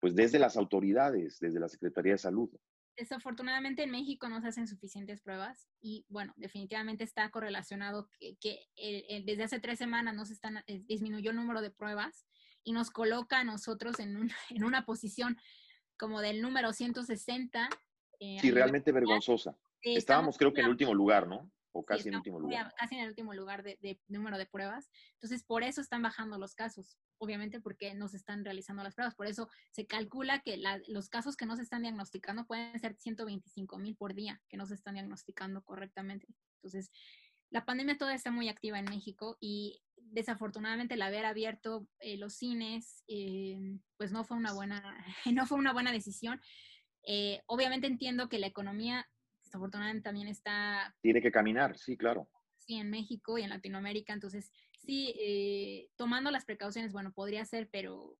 [0.00, 2.50] pues desde las autoridades, desde la Secretaría de Salud
[2.96, 8.08] desafortunadamente en México no se hacen suficientes pruebas y bueno, definitivamente está correlacionado
[8.40, 8.68] que,
[9.24, 12.26] desde hace tres semanas nos están, eh, disminuyó el número de pruebas
[12.62, 15.36] y nos coloca a nosotros en, un, en una posición
[15.96, 17.68] como del número 160.
[18.20, 19.56] Eh, sí, realmente vergonzosa.
[19.82, 21.50] Estábamos creo que en el último lugar, ¿no?
[21.74, 22.72] O casi en el último lugar.
[22.78, 24.88] Casi en el último lugar de, número de pruebas.
[25.14, 29.16] Entonces, por eso están bajando los casos, obviamente porque no se están realizando las pruebas.
[29.16, 33.78] Por eso se calcula que los casos que no se están diagnosticando pueden ser 125
[33.78, 36.28] mil por día que no se están diagnosticando correctamente.
[36.58, 36.92] Entonces,
[37.50, 42.34] la pandemia todavía está muy activa en México y desafortunadamente el haber abierto eh, los
[42.34, 43.58] cines, eh,
[43.96, 46.40] pues no fue una buena, no fue una buena decisión.
[47.04, 49.08] Eh, obviamente entiendo que la economía
[49.54, 50.94] desafortunadamente también está...
[51.00, 52.28] Tiene que caminar, sí, claro.
[52.58, 54.12] Sí, en México y en Latinoamérica.
[54.12, 58.16] Entonces, sí, eh, tomando las precauciones, bueno, podría ser, pero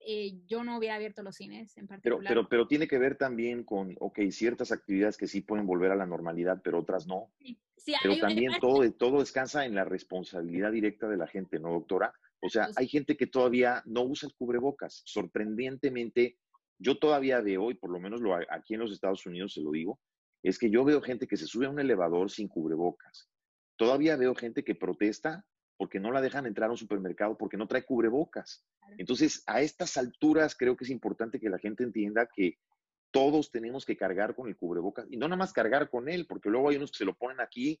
[0.00, 2.18] eh, yo no hubiera abierto los cines en particular.
[2.18, 5.92] Pero, pero, pero tiene que ver también con, ok, ciertas actividades que sí pueden volver
[5.92, 7.32] a la normalidad, pero otras no.
[7.38, 11.70] Sí, sí pero también todo, todo descansa en la responsabilidad directa de la gente, ¿no,
[11.70, 12.12] doctora?
[12.42, 15.00] O sea, hay gente que todavía no usa el cubrebocas.
[15.06, 16.36] Sorprendentemente,
[16.78, 19.70] yo todavía veo, y por lo menos lo, aquí en los Estados Unidos se lo
[19.70, 19.98] digo,
[20.48, 23.28] es que yo veo gente que se sube a un elevador sin cubrebocas.
[23.76, 25.44] Todavía veo gente que protesta
[25.76, 28.64] porque no la dejan entrar a un supermercado porque no trae cubrebocas.
[28.96, 32.58] Entonces, a estas alturas creo que es importante que la gente entienda que
[33.10, 36.48] todos tenemos que cargar con el cubrebocas y no nada más cargar con él, porque
[36.48, 37.80] luego hay unos que se lo ponen aquí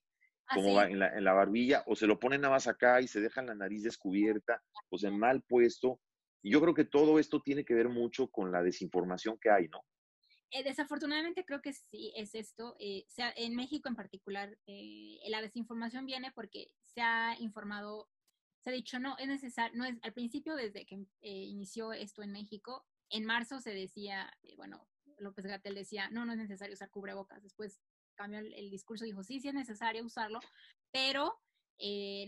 [0.52, 3.20] como en la, en la, barbilla o se lo ponen nada más acá y se
[3.20, 6.00] dejan la nariz descubierta, o sea, mal puesto.
[6.42, 9.68] Y yo creo que todo esto tiene que ver mucho con la desinformación que hay,
[9.68, 9.84] ¿no?
[10.50, 12.76] Eh, desafortunadamente creo que sí es esto.
[12.78, 18.08] Eh, sea, en México en particular, eh, la desinformación viene porque se ha informado,
[18.60, 22.32] se ha dicho, no, es necesario, no es, al principio desde que inició esto en
[22.32, 27.42] México, en marzo se decía, bueno, López Gatel decía, no, no es necesario usar cubrebocas.
[27.42, 27.80] Después
[28.14, 30.40] cambió el, discurso y dijo, sí, sí es necesario usarlo,
[30.90, 31.40] pero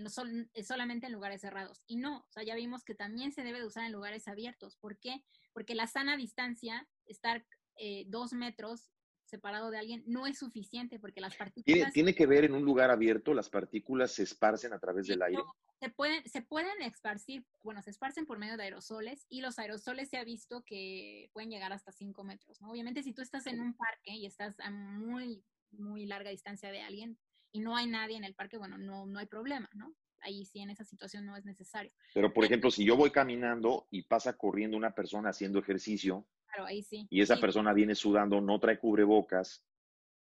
[0.01, 1.83] no son, solamente en lugares cerrados.
[1.87, 4.77] Y no, o sea, ya vimos que también se debe de usar en lugares abiertos.
[4.77, 5.25] ¿Por qué?
[5.53, 7.45] Porque la sana distancia, estar
[7.79, 8.91] eh, dos metros
[9.29, 11.93] separado de alguien no es suficiente porque las partículas...
[11.93, 15.43] ¿Tiene, que ver en un lugar abierto, las partículas se esparcen a través del aire.
[15.81, 20.09] Se pueden, se pueden esparcir, bueno, se esparcen por medio de aerosoles y los aerosoles
[20.09, 22.71] se ha visto que pueden llegar hasta cinco metros, ¿no?
[22.71, 26.81] Obviamente si tú estás en un parque y estás a muy, muy larga distancia de
[26.81, 27.19] alguien
[27.53, 29.95] y no hay nadie en el parque, bueno, no, no hay problema, ¿no?
[30.21, 31.93] Ahí sí en esa situación no es necesario.
[32.13, 36.27] Pero, por ejemplo, si yo voy caminando y pasa corriendo una persona haciendo ejercicio,
[36.67, 37.07] ahí sí.
[37.11, 39.65] Y esa persona viene sudando, no trae cubrebocas.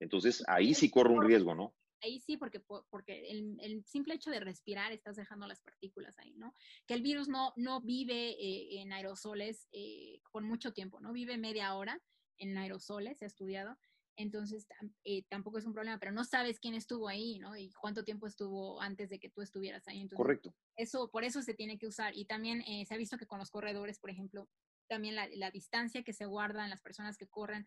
[0.00, 1.74] Entonces, ahí sí corre un riesgo, ¿no?
[2.02, 6.54] ahí sí, porque, porque el, simple hecho de respirar estás dejando las partículas ahí, ¿no?
[6.86, 11.12] Que el virus no, no vive eh, en aerosoles eh, por mucho tiempo, ¿no?
[11.12, 12.00] Vive media hora
[12.38, 13.78] en aerosoles, se ha estudiado,
[14.16, 14.66] entonces
[15.04, 17.56] eh, tampoco es un problema, pero no sabes quién estuvo ahí, ¿no?
[17.56, 20.06] Y cuánto tiempo estuvo antes de que tú estuvieras ahí.
[20.08, 20.54] Correcto.
[20.76, 22.16] Eso, por eso se tiene que usar.
[22.16, 24.48] Y también se ha visto que con los corredores, por ejemplo,
[24.94, 27.66] también la, la, distancia que se guarda en las personas que corren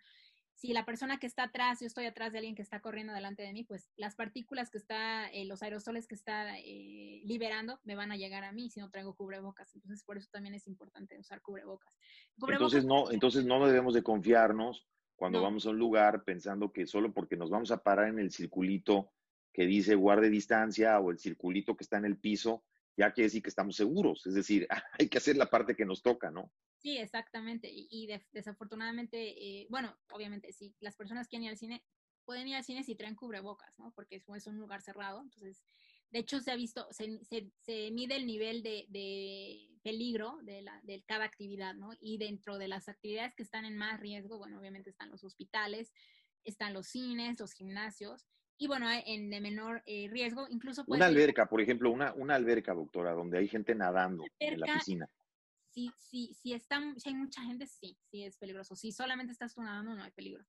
[0.56, 3.44] si la persona que está atrás, yo estoy atrás de alguien que está corriendo delante
[3.44, 7.96] de mí, pues las partículas que está, eh, los aerosoles que está eh, liberando me
[7.96, 9.76] van a llegar a mí si no traigo cubrebocas.
[9.76, 11.98] Entonces, por eso también es importante usar cubrebocas.
[12.48, 17.14] entonces, no, entonces no debemos de confiarnos cuando vamos a un lugar pensando que solo
[17.14, 19.12] porque nos vamos a parar en el circulito
[19.54, 22.64] que dice guarde distancia o el circulito que está en el piso,
[22.98, 24.26] ya que decir que estamos seguros.
[24.26, 24.68] Es decir,
[25.00, 26.52] hay que hacer la parte que nos toca, ¿no?
[26.86, 27.68] Sí, exactamente.
[27.74, 31.84] Y, desafortunadamente, eh, bueno, obviamente, si las personas quieren ir al cine,
[32.26, 33.92] pueden ir al cine si traen cubrebocas, ¿no?
[33.96, 35.20] Porque es, un lugar cerrado.
[35.20, 35.64] Entonces,
[36.12, 40.80] de hecho, se ha visto, se, se, mide el nivel de, de peligro de, la,
[40.84, 41.90] de cada actividad, ¿no?
[42.00, 45.92] Y dentro de las actividades que están en más riesgo, bueno, obviamente están los hospitales,
[46.44, 48.28] están los cines, los gimnasios,
[48.60, 50.84] y bueno, en de menor eh, riesgo, incluso...
[50.86, 55.10] Una alberca, por ejemplo, una, una alberca, doctora, donde hay gente nadando en la piscina.
[55.76, 58.78] Si, si, si, hay mucha gente, sí, sí es peligroso.
[58.78, 60.46] Si solamente estás tú nadando, no hay peligro.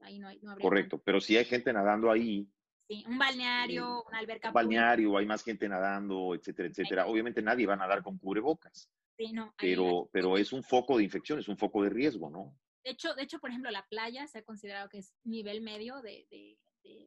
[0.00, 2.46] Ahí no, hay, no Correcto, pero si hay gente nadando ahí...
[2.86, 4.48] Sí, un balneario, una alberca.
[4.48, 7.06] Un balneario, hay más gente nadando, etcétera, etcétera.
[7.06, 8.90] Obviamente nadie va a nadar con cubrebocas.
[9.16, 9.54] Sí, no.
[9.58, 12.54] Pero, pero es un foco de infección, es un foco de riesgo, ¿no?
[12.84, 16.02] De hecho, de hecho, por ejemplo, la playa se ha considerado que es nivel medio
[16.02, 16.58] de,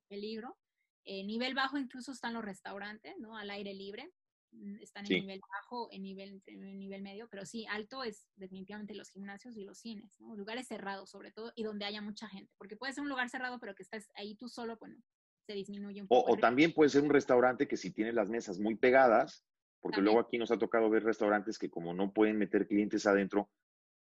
[0.08, 0.58] peligro.
[1.04, 3.38] Eh, nivel bajo incluso están los restaurantes, ¿no?
[3.38, 4.12] Al aire libre.
[4.52, 8.94] Mm, están en nivel bajo, en nivel, en nivel medio, pero sí, alto es definitivamente
[8.94, 10.36] los gimnasios y los cines, ¿no?
[10.36, 13.60] Lugares cerrados sobre todo y donde haya mucha gente, porque puede ser un lugar cerrado,
[13.60, 14.98] pero que estás ahí tú solo, bueno,
[15.46, 16.34] se disminuye un poco.
[16.34, 19.46] O, también puede ser un restaurante que si tiene las mesas muy pegadas,
[19.80, 23.50] porque luego aquí nos ha tocado ver restaurantes que como no pueden meter clientes adentro,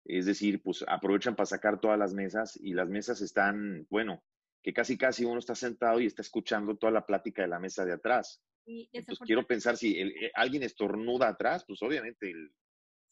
[0.05, 4.25] es decir, pues aprovechan para sacar todas las mesas y las mesas están, bueno,
[4.63, 7.85] que casi casi uno está sentado y está escuchando toda la plática de la mesa
[7.85, 8.43] de atrás.
[8.67, 12.53] Entonces quiero pensar si eh, alguien estornuda atrás, pues obviamente el,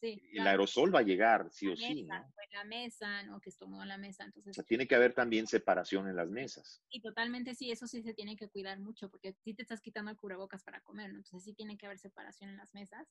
[0.03, 2.05] el aerosol va a llegar, sí o sí.
[2.05, 2.15] ¿no?
[2.15, 3.41] en la mesa, ¿no?
[3.41, 4.25] Que estornuda en la mesa.
[4.25, 6.83] Entonces, o sea, tiene que haber también separación en las mesas.
[6.91, 10.11] Y totalmente sí, eso sí se tiene que cuidar mucho, porque si te estás quitando
[10.11, 11.19] el cubrebocas para comer, ¿no?
[11.19, 13.07] Entonces sí tiene que haber separación en las mesas.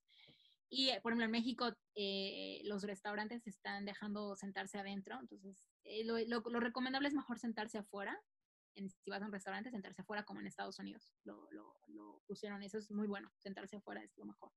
[0.70, 6.04] Y, eh, por ejemplo, en México eh, los restaurantes están dejando sentarse adentro, entonces eh,
[6.04, 8.20] lo, lo, recomendable es mejor sentarse afuera.
[8.76, 11.10] En, si vas a un restaurante, sentarse afuera como en Estados Unidos.
[11.24, 14.52] Lo, lo, lo pusieron, eso es muy bueno, sentarse afuera es lo mejor.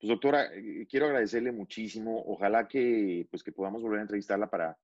[0.00, 0.50] Pues doctora,
[0.88, 2.22] quiero agradecerle muchísimo.
[2.26, 4.78] Ojalá que, pues, que podamos volver a entrevistarla para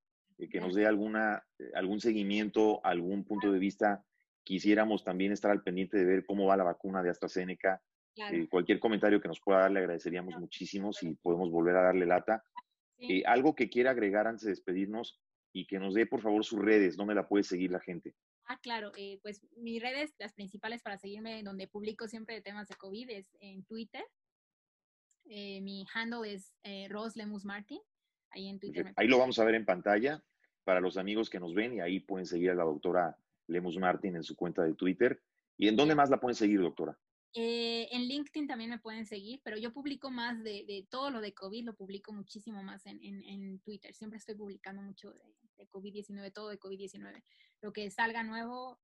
[0.50, 1.42] que nos dé alguna,
[1.74, 4.04] algún seguimiento, algún punto de vista.
[4.44, 7.82] Quisiéramos también estar al pendiente de ver cómo va la vacuna de AstraZeneca
[8.16, 12.06] eh, cualquier comentario que nos pueda dar le agradeceríamos muchísimo si podemos volver a darle
[12.06, 12.42] lata.
[12.98, 15.20] Eh, algo que quiera agregar antes de despedirnos
[15.56, 18.14] y que nos dé por favor sus redes, ¿dónde la puede seguir la gente?
[18.44, 22.76] Ah, claro, eh, pues mis redes, las principales para seguirme, donde publico siempre temas de
[22.76, 24.04] COVID, es en Twitter.
[25.24, 26.54] mi handle es
[26.90, 27.80] Ros Lemus Martin.
[28.30, 28.92] Ahí en Twitter.
[28.96, 30.22] Ahí lo vamos a ver en pantalla
[30.64, 33.16] para los amigos que nos ven y ahí pueden seguir a la doctora
[33.46, 35.22] Lemus Martin en su cuenta de Twitter.
[35.56, 36.98] ¿Y en dónde más la pueden seguir, doctora?
[37.38, 41.34] Eh, en LinkedIn también me pueden seguir, pero yo publico más de, todo lo de
[41.34, 43.94] COVID, lo publico muchísimo más en, en, Twitter.
[43.94, 47.22] Siempre estoy publicando mucho de, COVID-19, todo de COVID-19.
[47.60, 48.80] Lo que salga nuevo,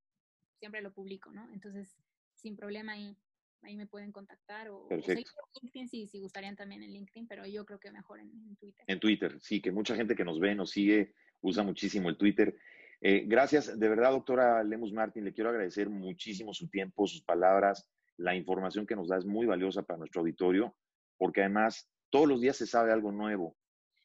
[0.58, 1.50] siempre lo publico, ¿no?
[1.54, 1.96] Entonces,
[2.34, 3.16] sin problema ahí,
[3.62, 5.32] ahí me pueden contactar o, Perfecto.
[5.62, 8.84] LinkedIn si, si, gustarían también en LinkedIn, pero yo creo que mejor en, Twitter.
[8.86, 12.54] En Twitter, sí, que mucha gente que nos ve, nos sigue, usa muchísimo el Twitter.
[13.00, 17.88] Eh, gracias, de verdad, doctora Lemus Martín, le quiero agradecer muchísimo su tiempo, sus palabras
[18.16, 20.74] la información que nos da es muy valiosa para nuestro auditorio,
[21.18, 23.56] porque además todos los días se sabe algo nuevo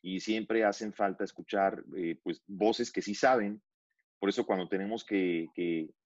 [0.01, 3.61] y siempre hacen falta escuchar eh, pues, voces que sí saben.
[4.19, 5.47] Por eso cuando tenemos que,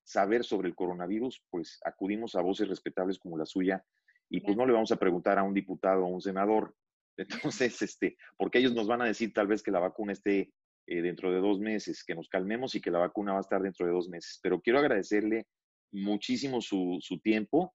[0.03, 3.85] saber sobre el coronavirus, pues acudimos a voces respetables como la suya
[4.29, 6.75] y pues no le vamos a preguntar a un diputado o a un senador.
[7.17, 10.51] Entonces, este, porque ellos nos van a decir tal vez que la vacuna esté
[10.87, 13.61] eh, dentro de dos meses, que nos calmemos y que la vacuna va a estar
[13.61, 14.39] dentro de dos meses.
[14.41, 15.45] Pero quiero agradecerle
[15.91, 17.73] muchísimo su, su tiempo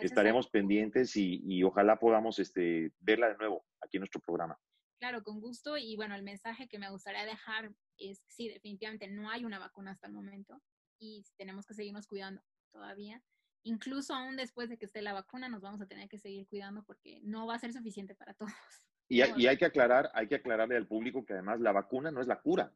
[0.00, 4.58] estaremos pendientes y, ojalá podamos este, verla de nuevo aquí en nuestro programa.
[4.98, 5.76] Claro, con gusto.
[5.76, 9.92] Y bueno, el mensaje que me gustaría dejar es sí, definitivamente no hay una vacuna
[9.92, 10.60] hasta el momento
[10.98, 13.22] y tenemos que seguirnos cuidando todavía.
[13.62, 16.84] Incluso aún después de que esté la vacuna, nos vamos a tener que seguir cuidando
[16.84, 18.52] porque no va a ser suficiente para todos.
[19.08, 22.26] Y, hay que aclarar, hay que aclararle al público que además la vacuna no es
[22.26, 22.72] la cura.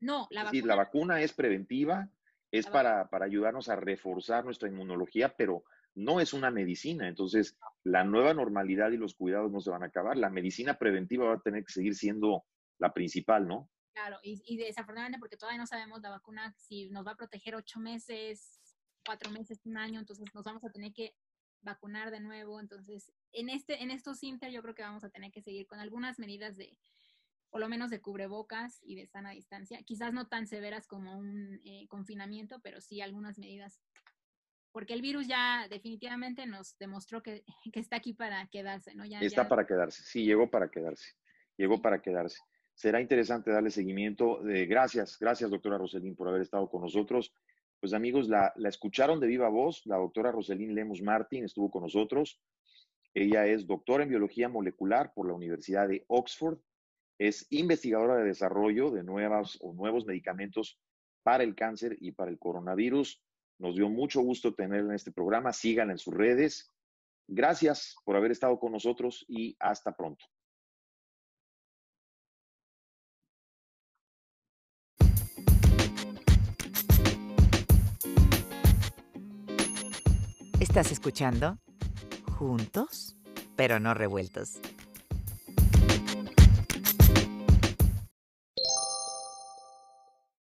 [0.00, 0.66] No, la vacuna.
[0.66, 2.08] la vacuna es preventiva,
[2.50, 5.62] es para, para ayudarnos a reforzar nuestra inmunología, pero
[5.94, 7.08] no es una medicina.
[7.08, 10.16] Entonces, la nueva normalidad y los cuidados no se van a acabar.
[10.16, 12.44] La medicina preventiva va a tener que seguir siendo
[12.78, 13.70] la principal, ¿no?
[13.94, 17.78] Claro, y, desafortunadamente porque todavía no sabemos la vacuna si nos va a proteger ocho
[17.78, 18.60] meses,
[19.06, 21.14] cuatro meses, un año, entonces nos vamos a tener que
[21.62, 22.58] vacunar de nuevo.
[22.58, 25.78] Entonces, en este, en estos inter yo creo que vamos a tener que seguir con
[25.78, 26.76] algunas medidas de,
[27.50, 29.80] por lo menos de cubrebocas y de sana distancia.
[29.84, 33.80] Quizás no tan severas como un eh, confinamiento, pero sí algunas medidas.
[34.74, 39.06] Porque el virus ya definitivamente nos demostró que, que está aquí para quedarse, ¿no?
[39.06, 41.14] Ya, está ya- para quedarse, sí, llegó para quedarse,
[41.56, 42.40] llegó para quedarse.
[42.74, 44.46] Será interesante darle seguimiento.
[44.48, 47.32] Eh, gracias, gracias, doctora Roselín, por haber estado con nosotros.
[47.78, 51.82] Pues amigos, la, la escucharon de viva voz, la doctora Roselín Lemus Martin estuvo con
[51.82, 52.40] nosotros.
[53.14, 56.58] Ella es doctora en biología molecular por la Universidad de Oxford,
[57.16, 60.80] es investigadora de desarrollo de nuevas o nuevos medicamentos
[61.22, 63.22] para el cáncer y para el coronavirus.
[63.64, 65.50] Nos dio mucho gusto tenerla en este programa.
[65.50, 66.70] Síganla en sus redes.
[67.26, 70.26] Gracias por haber estado con nosotros y hasta pronto.
[80.60, 81.56] ¿Estás escuchando?
[82.36, 83.16] Juntos,
[83.56, 84.60] pero no revueltos.